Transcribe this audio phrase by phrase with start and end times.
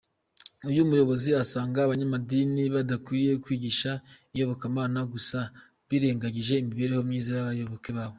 [0.69, 3.91] Uyu muyobozi asanga abanyamadini badakwiriye kwigisha
[4.33, 5.39] iyobokamana gusa,
[5.89, 8.09] birengagije imibereho myiza y’abayoboke babo.